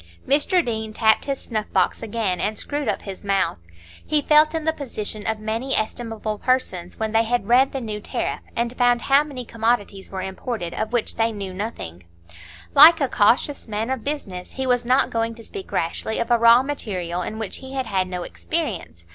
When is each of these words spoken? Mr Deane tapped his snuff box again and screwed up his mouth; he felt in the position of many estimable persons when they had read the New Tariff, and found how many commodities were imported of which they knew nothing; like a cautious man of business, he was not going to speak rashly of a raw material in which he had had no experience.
Mr 0.27 0.65
Deane 0.65 0.93
tapped 0.93 1.25
his 1.25 1.39
snuff 1.39 1.71
box 1.73 2.01
again 2.01 2.41
and 2.41 2.57
screwed 2.57 2.87
up 2.87 3.03
his 3.03 3.23
mouth; 3.23 3.59
he 4.03 4.19
felt 4.23 4.55
in 4.55 4.65
the 4.65 4.73
position 4.73 5.27
of 5.27 5.37
many 5.39 5.75
estimable 5.75 6.39
persons 6.39 6.97
when 6.99 7.11
they 7.11 7.21
had 7.23 7.47
read 7.47 7.71
the 7.71 7.79
New 7.79 7.99
Tariff, 8.01 8.39
and 8.55 8.75
found 8.75 9.03
how 9.03 9.23
many 9.23 9.45
commodities 9.45 10.09
were 10.09 10.23
imported 10.23 10.73
of 10.73 10.91
which 10.91 11.17
they 11.17 11.31
knew 11.31 11.53
nothing; 11.53 12.03
like 12.73 12.99
a 12.99 13.07
cautious 13.07 13.67
man 13.67 13.91
of 13.91 14.03
business, 14.03 14.53
he 14.53 14.65
was 14.65 14.87
not 14.87 15.11
going 15.11 15.35
to 15.35 15.43
speak 15.43 15.71
rashly 15.71 16.17
of 16.17 16.31
a 16.31 16.37
raw 16.39 16.63
material 16.63 17.21
in 17.21 17.37
which 17.37 17.57
he 17.57 17.73
had 17.75 17.85
had 17.85 18.07
no 18.07 18.23
experience. 18.23 19.05